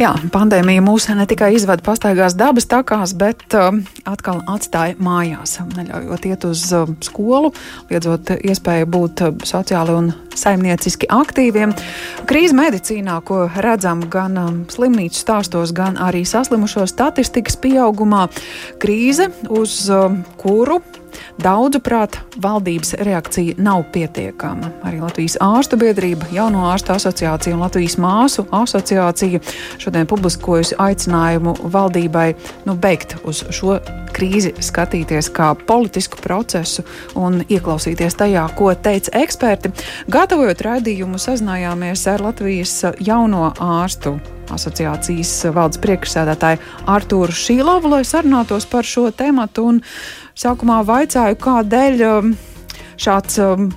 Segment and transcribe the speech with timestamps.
[0.00, 3.66] Jā, pandēmija mūs ne tikai izvada pastaigās dabas takās, bet uh,
[4.08, 7.50] atkal atstāja mājās, neļaujot iet uz uh, skolu,
[7.90, 11.74] liedzot iespēju būt uh, sociāli un saimnieciski aktīviem.
[12.30, 18.30] Krīze medicīnā, ko redzam gan um, slimnīcu stāstos, gan arī saslimušo statistikas pieaugumā,
[18.80, 20.80] krīze, uz uh, kuru
[21.40, 24.68] Daudzuprāt, valdības reakcija nav pietiekama.
[24.84, 29.40] Arī Latvijas ārstu biedrība, Jauno ārstu asociācija un Latvijas māsu asociācija
[29.80, 32.34] šodien publiskojusi aicinājumu valdībai
[32.66, 33.78] nu, beigt uz šo
[34.12, 36.84] krīzi skatīties kā politisku procesu
[37.16, 39.72] un ieklausīties tajā, ko teica eksperti.
[40.12, 44.18] Gatavojot raidījumu, sazinājāmies ar Latvijas jauno ārstu
[44.54, 49.68] asociācijas valdes priekšsēdētāju Artūru Šīlovu, lai sarunātos par šo tematu.
[50.38, 52.34] Sākumā vaicāju, kādēļ um,
[53.00, 53.70] šāds um,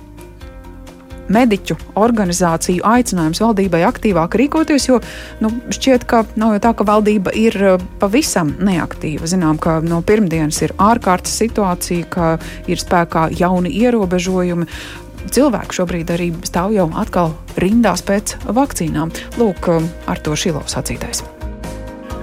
[1.32, 5.00] mediķu organizāciju aicinājums valdībai aktīvāk rīkoties, jo
[5.44, 9.28] nu, šķiet, ka nav jau tā, ka valdība ir uh, pavisam neaktīva.
[9.30, 12.34] Zinām, ka no pirmdienas ir ārkārtas situācija, ka
[12.70, 14.68] ir spēkā jauni ierobežojumi.
[15.32, 19.12] Cilvēki šobrīd arī stāv jau atkal rindās pēc vakcīnām.
[19.40, 21.24] Lūk, um, ar to Šilovs sacītais.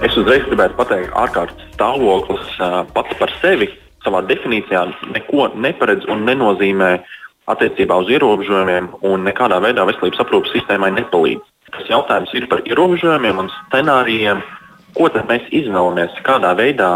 [0.02, 3.68] Es uzreiz gribētu pateikt, ārkārtas stāvoklis uh, pats par sevi
[4.02, 6.92] savā definīcijā neko neparedz un nenozīmē
[7.50, 11.42] attiecībā uz ierobežojumiem un nekādā veidā veselības aprūpas sistēmai nepalīdz.
[11.72, 14.42] Tas jautājums ir par ierobežojumiem un scenārijiem,
[14.94, 16.92] ko mēs izvēlamies, kādā veidā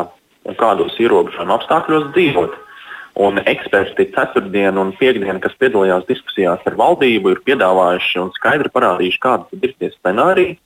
[0.47, 2.59] un kādos ierobežojumu apstākļos dzīvot.
[3.17, 9.23] Un eksperti ceturtdien un piekdien, kas piedalījās diskusijās ar valdību, ir piedāvājuši un skaidri parādījuši,
[9.23, 10.59] kādi ir tie scenāriji.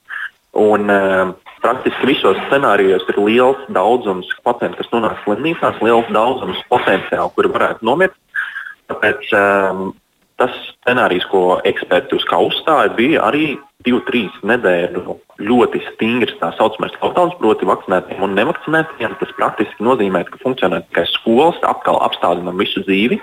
[0.59, 7.33] Un, uh, Praktiski visos scenārijos ir liels daudzums pacientu, kas nonāk slimnīcās, liels daudzums potenciāli,
[7.37, 8.17] kuri varētu nomirt.
[8.89, 9.91] Tāpēc um,
[10.41, 16.53] tas scenārijs, ko eksperti uz kā uzstāja, bija arī divu, trīs nedēļu ļoti stingrs tā
[16.57, 19.17] saucamais lockdown, proti, vakcinētiem un nevakcinētiem.
[19.21, 23.21] Tas praktiski nozīmē, ka funkcionē tikai skolas, atkal apstādinām visu dzīvi.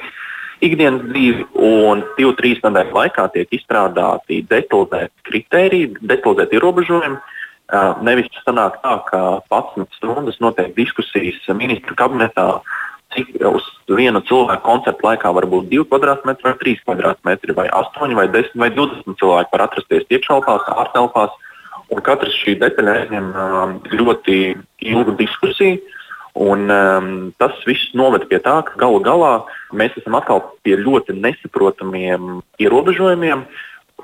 [0.66, 7.20] Ikdienas dzīvi, un divu, trīs nedēļu laikā tiek izstrādāti detalizēti kriteriji, detalizēti ierobežojumi,
[8.00, 12.62] Nevis sanāk tā, ka 11 stundas notiek diskusijas ministru kabinetā,
[13.12, 18.16] cik uz vienu cilvēku koncertu laikā var būt 2 kvadrātmetri, vai 3 kvadrātmetri, vai 8,
[18.16, 21.36] vai 10, vai 20 cilvēki var atrasties iekštelpās, ārtelpās.
[21.98, 23.30] Un katrs šī detaļa aizņem
[23.98, 24.36] ļoti
[24.86, 25.80] ilgu diskusiju.
[26.38, 27.08] Un, um,
[27.42, 29.32] tas viss noved pie tā, ka galu galā
[29.74, 33.42] mēs esam atkal pie ļoti nesaprotamiem ierobežojumiem,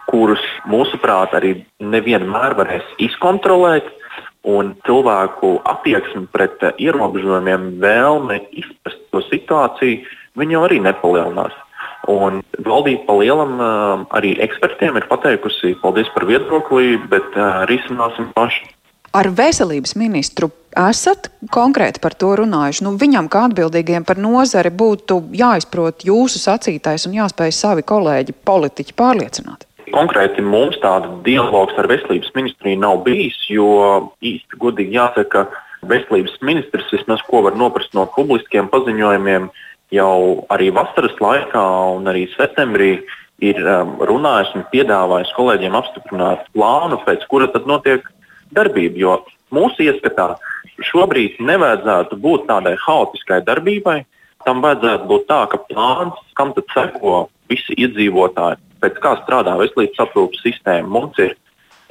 [0.10, 3.86] kurus mūsuprāt arī nevienmēr varēs izkontrolēt.
[4.50, 10.02] Un cilvēku attieksme pret ierobežojumiem, vēlme izprast to situāciju,
[10.42, 11.54] viņi jau arī nepalielinās.
[12.12, 18.32] Un valdība pa lielam uh, arī ekspertiem ir pateikusi, paldies par viedokli, bet uh, risināsim
[18.36, 18.68] paši.
[19.14, 22.84] Ar veselības ministru esat konkrēti par to runājuši.
[22.84, 28.98] Nu, viņam, kā atbildīgiem par nozari, būtu jāizprot jūsu sacītais un jāspēj savi kolēģi, politiķi
[28.98, 29.68] pārliecināt.
[29.94, 33.70] Konkrēti mums tāda dialogs ar veselības ministriju nav bijis, jo
[34.26, 39.50] īsti godīgi jāsaka, ka veselības ministrs vismaz ko var noprast no publiskiem paziņojumiem
[39.94, 41.64] jau arī vasaras laikā
[41.98, 42.96] un arī septembrī
[43.44, 48.06] ir um, runājis un piedāvājis kolēģiem apstiprināt plānu, pēc kura tad notiek
[48.56, 49.00] darbība.
[49.00, 49.14] Jo
[49.54, 50.34] mūsu ieskatā
[50.90, 54.02] šobrīd nevajadzētu būt tādai haotiskai darbībai.
[54.44, 60.02] Tam vajadzētu būt tā, ka plāns, kam tad seko visi iedzīvotāji, pēc kā strādā veselības
[60.04, 60.90] aprūpas sistēma.
[60.92, 61.38] Mums ir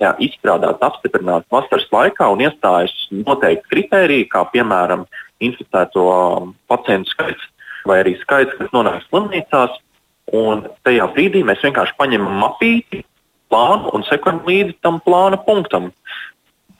[0.03, 5.07] jā, izstrādāts, apstiprināts vasaras laikā un iestājas noteikti kriteriji, kā piemēram
[5.43, 7.49] inficēto um, pacientu skaits
[7.89, 9.79] vai arī skaits, kas nonāk slimnīcās.
[10.33, 13.03] Un tajā brīdī mēs vienkārši paņemam mapīti,
[13.53, 15.91] plānu un sekojam līdzi tam plāna punktam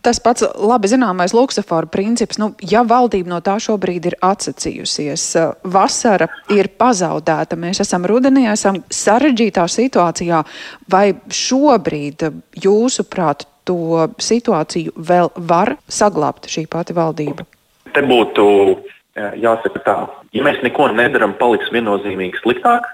[0.03, 2.39] tas pats labi zināmais luksusafora princips.
[2.41, 8.49] Nu, ja valdība no tā šobrīd ir atsacījusies, eh, vasara ir pazaudēta, mēs esam rudenī,
[8.53, 10.43] esam sarežģītā situācijā,
[10.91, 12.27] vai šobrīd
[12.67, 17.47] jūsuprāt to situāciju vēl var saglabāt šī pati valdība?
[17.95, 18.45] Te būtu
[19.17, 19.97] jāsaka tā,
[20.33, 22.87] ja mēs neko nedaram, paliks viennozīmīgi sliktāk,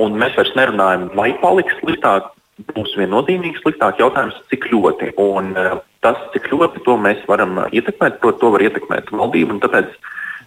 [0.00, 2.32] un mēs vairs nerunājam, vai paliks sliktāk,
[2.74, 3.98] būs viennozīmīgi sliktāk.
[4.02, 5.14] Jautājums, cik ļoti.
[5.20, 9.58] Un, uh, tas, cik ļoti to mēs varam ietekmēt, protams, to var ietekmēt valdība.
[9.64, 9.96] Tāpēc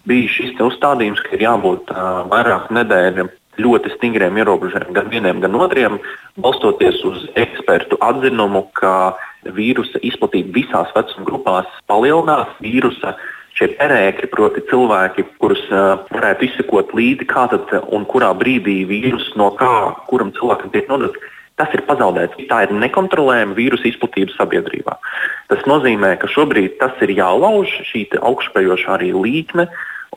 [0.08, 3.28] bija šis uzstādījums, ka ir jābūt uh, vairāk nedēļu
[3.58, 5.98] ļoti stingriem ierobežojumiem gan vieniem, gan otriem,
[6.38, 9.18] balstoties uz ekspertu atzinumu, ka
[9.56, 12.54] vīrusa izplatība visās vecuma grupās palielinās.
[12.62, 13.16] Vīrusa
[13.58, 19.32] šie perēkļi, proti cilvēki, kurus uh, varētu izsekot līdzi, kā tad un kurā brīdī vīrus
[19.40, 19.74] no kā,
[20.10, 21.18] kuram cilvēkam tiek nodots,
[21.58, 22.38] tas ir pazaudēts.
[22.50, 24.94] Tā ir nekontrolējama vīrusu izplatība sabiedrībā.
[25.50, 29.66] Tas nozīmē, ka šobrīd tas ir jālauž, šī augšupejošā arī līkne.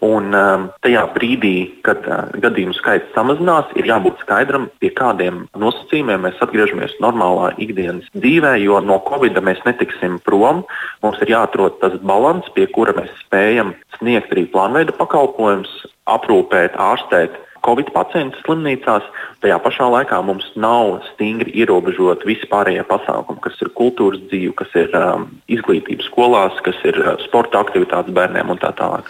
[0.01, 1.55] Un um, tajā brīdī,
[1.85, 8.07] kad uh, gadījumu skaits samazinās, ir jābūt skaidram, pie kādiem nosacījumiem mēs atgriežamies normālā ikdienas
[8.15, 10.63] dzīvē, jo no Covid mēs netiksim prom.
[11.05, 15.71] Mums ir jāatrod tas līdzsvars, pie kura mēs spējam sniegt arī plānveida pakalpojumus,
[16.09, 19.05] aprūpēt, ārstēt Covid pacientus slimnīcās.
[19.41, 24.73] Tajā pašā laikā mums nav stingri ierobežot visi pārējie pasākumi, kas ir kultūras dzīve, kas
[24.77, 29.09] ir um, izglītības skolās, kas ir uh, sporta aktivitātes bērniem un tā tālāk.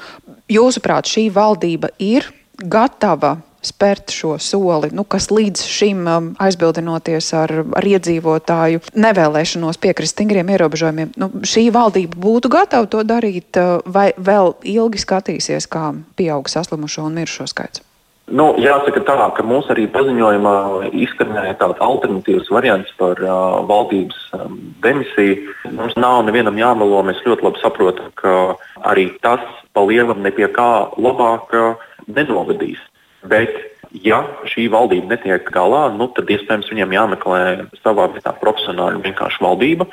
[0.51, 2.27] Jūsuprāt, šī valdība ir
[2.61, 10.17] gatava spērt šo soli, nu, kas līdz šim um, aizbildinoties ar, ar iedzīvotāju nevēlēšanos piekrist
[10.17, 15.91] stingriem ierobežojumiem, nu, šī valdība būtu gatava to darīt, uh, vai vēl ilgi skatīsies, kā
[16.17, 17.85] pieaug saslimušo un mirušo skaits?
[18.29, 20.53] Nu, jāsaka tā, ka mūsu arī paziņojumā
[20.93, 25.55] izskanēja tāds alternatīvs variants par uh, valdības um, demisiju.
[25.73, 27.01] Mums nav nevienam jāmelo.
[27.07, 28.55] Mēs ļoti labi saprotam, ka
[28.87, 30.69] arī tas pa lielam ne pie kā
[31.01, 32.79] labāk uh, nenovedīs.
[33.27, 33.51] Bet,
[33.91, 37.41] ja šī valdība netiek galā, nu, tad iespējams viņiem jāmeklē
[37.81, 39.89] savā vietā profesionāla vienkārši valdība,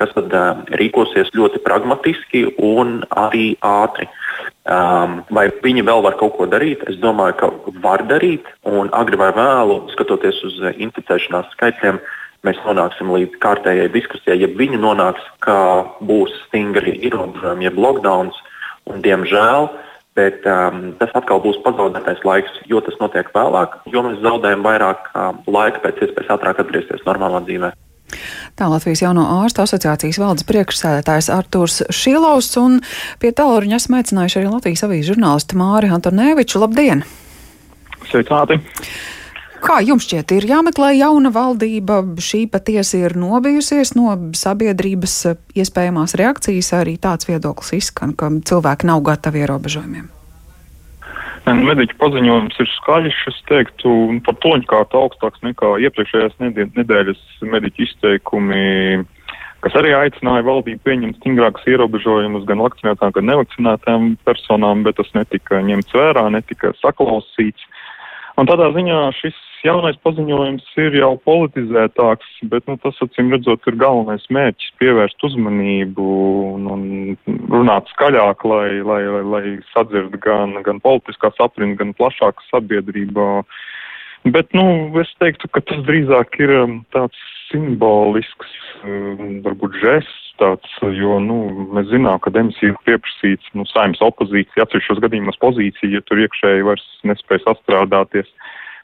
[0.00, 4.08] kas tad uh, rīkosies ļoti pragmatiski un arī ātri.
[4.08, 6.84] Uh, Um, vai viņi vēl var kaut ko darīt?
[6.86, 7.48] Es domāju, ka
[7.82, 11.98] var darīt, un agri vai vēlu, skatoties uz eh, inficēšanās skaitļiem,
[12.46, 14.38] mēs nonāksim līdz kārtējai diskusijai.
[14.38, 15.56] Ja viņi nonāks, ka
[16.06, 18.38] būs stingri ierobežojumi, jeb lockdowns,
[18.86, 19.66] un diemžēl,
[20.18, 25.08] bet um, tas atkal būs pazaudētais laiks, jo tas notiek vēlāk, jo mēs zaudējam vairāk
[25.14, 27.78] um, laika pēc iespējas ātrāk atgriezties normālā dzīvēm.
[28.60, 32.80] Tā Latvijas jauno ārstu asociācijas valdes priekšsēdētājs Artūrs Šilovs un
[33.22, 36.60] pie tālruņa esmu aicinājuši arī Latvijas avīzes žurnālistu Māri Antonēviču.
[36.60, 37.06] Labdien!
[38.10, 38.60] Sveicināti!
[39.62, 42.00] Kā jums šķiet, ir jāmeklē jauna valdība?
[42.18, 45.14] Šī patiesi ir nobijusies no sabiedrības
[45.54, 46.72] iespējamās reakcijas.
[46.80, 50.10] Arī tāds viedoklis izskan, ka cilvēki nav gatavi ierobežojumiem.
[51.42, 53.92] Mediķu paziņojums ir skaļš, es teiktu,
[54.26, 58.60] par toņkārtu augstāks nekā iepriekšējās nedēļas mediķu izteikumi,
[59.62, 65.62] kas arī aicināja valdību pieņemt stingrākus ierobežojumus gan vakcinētām, gan nevakcinētām personām, bet tas netika
[65.66, 67.66] ņemts vērā, netika saklausīts.
[68.40, 73.76] Un tādā ziņā šis jaunais paziņojums ir jau politizētāks, bet nu, tas, acīm redzot, ir
[73.80, 76.06] galvenais mērķis pievērst uzmanību
[76.54, 79.44] un, un runāt skaļāk, lai, lai, lai, lai
[79.74, 83.44] sadzird gan, gan politiskās aprindas, gan plašāka sabiedrība.
[84.32, 84.64] Bet nu,
[85.02, 87.18] es teiktu, ka tas drīzāk ir um, tāds
[87.52, 91.38] simbolisks, um, varbūt žests, tāds, jo nu,
[91.76, 96.66] mēs zinām, ka demisija ir pieprasīts nu, saimnes opozīcija, atsevišķos gadījumos pozīcija, ja tur iekšēji
[96.66, 98.30] vairs nespēj sastrādāties.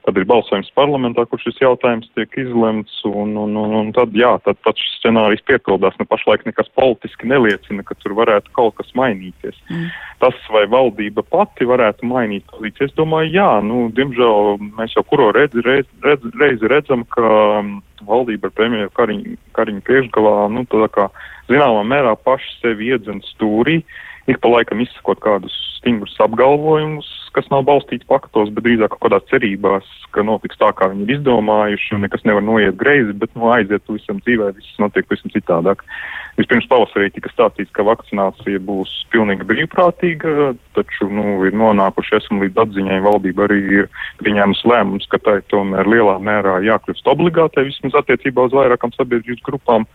[0.06, 4.30] Tad ir balsojums parlamentā, kur šis jautājums tiek izlemts, un, un, un, un tad, jā,
[4.44, 5.98] tad, tad šis scenārijs piepildās.
[6.00, 9.58] Nu, pašlaik nekas politiski neliecina, ka tur varētu kaut kas mainīties.
[9.68, 9.90] Mm.
[10.22, 15.28] Tas, vai valdība pati varētu mainīt pozīciju, es domāju, jā, nu, diemžēl mēs jau kuro
[15.36, 17.76] redzi, redz, redz, reizi redzam, ka um,
[18.06, 21.08] valdība ar premjeru Kariņu, Kariņu priekšgalā, nu, tā kā
[21.48, 23.80] zināmā mērā paši sevi iedzen stūrī.
[23.82, 29.06] Uh, ik pa laikam izsakot kādus stingrus apgalvojumus, kas nav balstīti faktos, bet drīzāk kaut
[29.06, 33.32] kādās cerībās, ka notiks tā, kā viņi ir izdomājuši, un nekas nevar noiet greizi, bet
[33.38, 35.84] nu, aiziet visam dzīvē, viss notiek pavisam citādāk.
[36.38, 42.62] Vispirms pavasarī tika stāstīts, ka vakcinācija būs pilnīgi brīvprātīga, taču nu, ir nonākuši esam līdz
[42.66, 43.90] atziņai, valdība arī ir
[44.22, 49.88] pieņēmusi lēmums, ka tai tomēr lielā mērā jākļūst obligātai vismaz attiecībā uz vairākām sabiedrības grupām.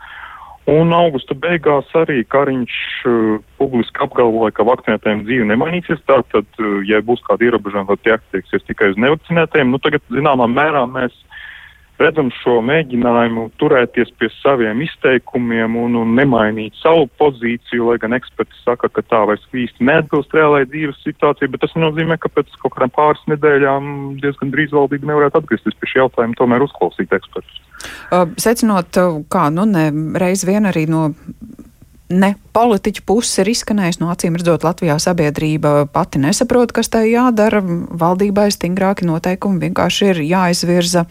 [0.72, 2.76] Un augusta beigās arī Kariņš
[3.10, 6.00] uh, publiski apgalvoja, ka vakcinētājiem dzīve nemainīsies.
[6.08, 9.74] Tātad, uh, ja būs kādi ierobežojumi, tad tie attieksies tikai uz nevakcinētājiem.
[9.74, 11.18] Nu, tagad, zināmā mērā, mēs
[12.04, 18.60] redzam šo mēģinājumu turēties pie saviem izteikumiem un, un nemainīt savu pozīciju, lai gan eksperti
[18.62, 22.76] saka, ka tā vairs īsti neatbilst reālai dzīves situācijai, bet tas nenozīmē, ka pēc kaut
[22.78, 23.92] kādām pāris nedēļām
[24.24, 27.62] diezgan drīz valdība nevarētu atgriezties pie šī jautājuma, tomēr uzklausīt ekspertus.
[28.40, 29.00] Secinot,
[29.34, 31.10] kā nu ne reiz vien arī no
[32.12, 34.00] ne politiķu puses ir izskanējis.
[34.02, 37.64] No acīm redzot, Latvijā sabiedrība pati nesaprot, kas tai jādara.
[37.64, 41.08] Valdībai stingrāki noteikumi vienkārši ir jāizvirza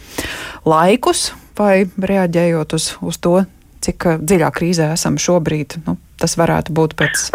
[0.68, 3.42] laikus vai reaģējot uz, uz to,
[3.84, 5.80] cik dziļā krīzē esam šobrīd.
[5.86, 7.28] Nu, tas varētu būt pēc.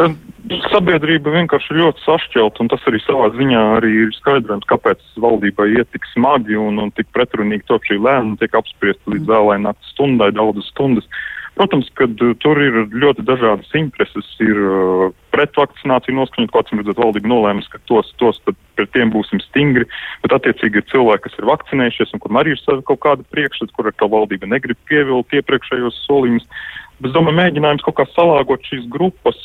[0.71, 5.89] Sabiedrība vienkārši ļoti sašķelta, un tas arī savā ziņā arī ir skaidrojums, kāpēc valdībai iet
[5.91, 10.31] tik smagi un, un tik pretrunīgi top šī lēmuma tiek apspriesta līdz vēlai naktas stundai,
[10.37, 11.09] daudzas stundas.
[11.57, 12.05] Protams, ka
[12.43, 14.27] tur ir ļoti dažādas intereses.
[14.45, 19.41] Ir uh, pretvakcinācija noskaņot, ko acīm redzot, valdība nolēmusi, ka tos, tos pret tiem būsim
[19.41, 19.87] stingri,
[20.21, 23.89] bet attiecīgi ir cilvēki, kas ir vakcinējušies un kuriem arī ir kaut kāda priekšstats, kur
[23.89, 26.45] ar to valdība negrib pievilkt iepriekšējos solījumus.
[27.05, 29.37] Es domāju, mēģinājums kaut kā salāgot šīs grupas,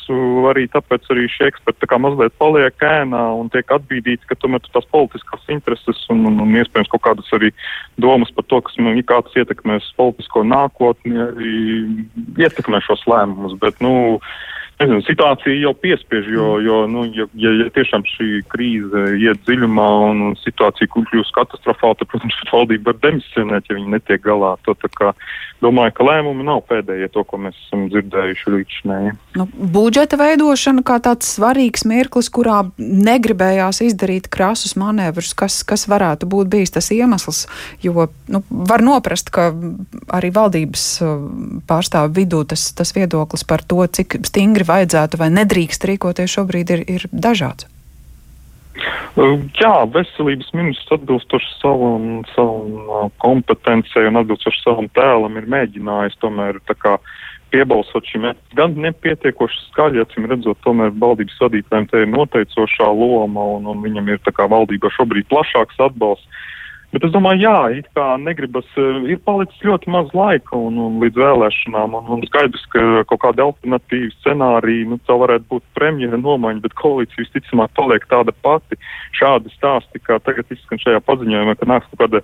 [0.49, 4.89] arī tāpēc arī šie eksperti tā mazliet paliek ēnā un tiek atbīdīti, ka tomēr tās
[4.95, 7.53] politiskās intereses un, un, un iespējams kaut kādas arī
[8.01, 11.61] domas par to, kas ir kāds ietekmēs politisko nākotni, arī
[12.41, 13.59] ietekmē šos lēmumus.
[13.61, 13.93] Bet, nu,
[14.81, 16.65] nezinu, situācija jau piespiež, jo, mm.
[16.67, 22.41] jo nu, ja, ja, tiešām šī krīze iet dziļumā un situācija kļūst katastrofāla, tad, protams,
[22.49, 24.57] valdība var demisionēt, ja viņi netiek galā.
[24.65, 24.77] To,
[25.63, 28.93] domāju, ka lēmumi nav pēdējie to, ko mēs esam dzirdējuši līdz šim.
[29.39, 36.29] Nu, budžeta veidošana kā tāds svarīgs mirklis, kurā negribējās izdarīt krasus manevrus, kas, kas varētu
[36.31, 37.45] būt bijis tas iemesls,
[37.85, 39.51] jo nu, var noprast, ka
[40.13, 41.15] arī valdības uh,
[41.69, 46.85] pārstāvu vidū tas, tas viedoklis par to, cik stingri vajadzētu vai nedrīkst rīkoties šobrīd ir,
[46.99, 47.72] ir dažāds.
[49.13, 56.63] Jā, veselības ministrs atbilstoši savam, savam kompetencijai un atbilstoši savam tēlam ir mēģinājis tomēr
[57.53, 58.25] piebalsot šim
[58.57, 64.09] gan nepietiekoši skaļi, acīm redzot, tomēr valdības vadītājiem te ir noteicošā loma un, un viņam
[64.09, 66.41] ir tā kā valdībā šobrīd plašāks atbalsts.
[66.93, 70.99] Bet es domāju, jā, it kā negribas, eh, ir palicis ļoti maz laika un, un
[71.01, 76.21] līdz vēlēšanām, un, un skaidrs, ka kaut kāda alternatīva scenārija, nu, tā varētu būt premjera
[76.21, 78.77] nomaiņa, bet koalīcija visticamāk paliek tāda pati.
[79.17, 82.21] Šādi stāsti, kā tagad izskan šajā paziņojumā, ka nāks kaut kāda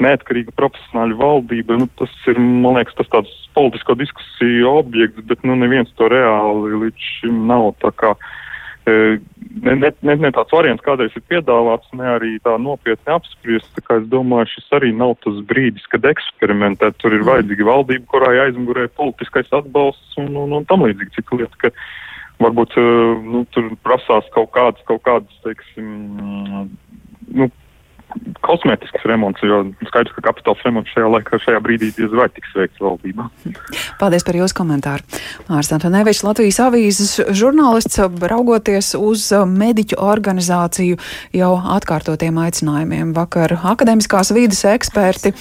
[0.00, 5.60] neatkarīga profesionāļa valdība, nu, tas ir, man liekas, tas tāds politisko diskusiju objekts, bet, nu,
[5.60, 7.74] neviens to reāli līdz šim nav
[8.86, 13.72] ne, ne, ne, ne tāds variants, kādreiz ir piedāvāts, ne arī tā nopietni apspriests.
[13.80, 16.98] Tā es domāju, šis arī nav tas brīdis, kad eksperimentēt.
[17.02, 17.30] Tur ir mm.
[17.30, 21.16] vajadzīga valdība, kurai aizmugurē politiskais atbalsts un, un, un tam līdzīgi.
[21.18, 21.72] Cik lieta, ka
[22.44, 22.76] varbūt
[23.26, 25.88] nu, tur prasās kaut kādas, kaut kādas, teiksim,
[27.32, 27.50] nu,
[28.46, 32.82] kosmētisks remonts, jo skaidrs, ka kapitāls remonts šajā laikā, šajā brīdī diez vai tiks veikts
[32.82, 33.28] valdībā.
[34.00, 35.04] Paldies par jūsu komentāru.
[35.48, 41.00] Mārs Antonevičs, Latvijas avīzes žurnālists, raugoties uz mediķu organizāciju
[41.36, 43.14] jau atkārtotiem aicinājumiem.
[43.16, 45.34] Vakar akademiskās vīdes eksperti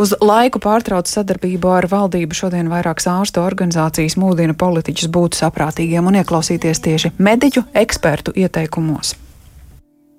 [0.00, 2.36] uz laiku pārtrauc sadarbību ar valdību.
[2.36, 9.16] Šodien vairākas ārstu organizācijas mūdina politiķus būt saprātīgiem un ieklausīties tieši mediķu ekspertu ieteikumos.